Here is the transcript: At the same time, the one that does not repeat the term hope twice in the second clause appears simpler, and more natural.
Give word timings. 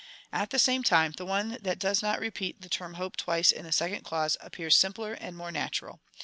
At 0.33 0.49
the 0.49 0.57
same 0.57 0.81
time, 0.81 1.11
the 1.11 1.27
one 1.27 1.59
that 1.61 1.77
does 1.77 2.01
not 2.01 2.19
repeat 2.19 2.61
the 2.63 2.69
term 2.69 2.95
hope 2.95 3.15
twice 3.17 3.51
in 3.51 3.65
the 3.65 3.71
second 3.71 4.01
clause 4.03 4.35
appears 4.41 4.75
simpler, 4.75 5.13
and 5.13 5.37
more 5.37 5.51
natural. 5.51 5.99